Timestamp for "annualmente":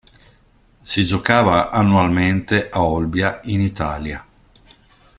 1.69-2.71